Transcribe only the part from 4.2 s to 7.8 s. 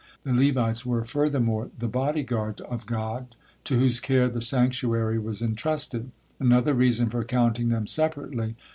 the sanctuary was entrusted another reason for counting